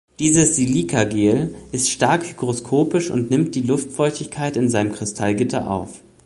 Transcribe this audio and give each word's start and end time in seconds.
Dieses 0.17 0.55
Silicagel 0.55 1.53
ist 1.71 1.91
stark 1.91 2.27
hygroskopisch 2.27 3.11
und 3.11 3.29
nimmt 3.29 3.53
die 3.53 3.61
Luftfeuchtigkeit 3.61 4.57
in 4.57 4.67
seinem 4.67 4.93
Kristallgitter 4.93 5.69
auf. 5.69 6.01